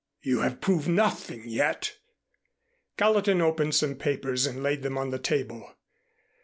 "You 0.23 0.39
have 0.39 0.61
proved 0.61 0.87
nothing 0.87 1.43
yet." 1.47 1.99
Gallatin 2.97 3.39
opened 3.39 3.75
some 3.75 3.93
papers 3.93 4.47
and 4.47 4.63
laid 4.63 4.81
them 4.81 4.97
on 4.97 5.11
the 5.11 5.19
table. 5.19 5.75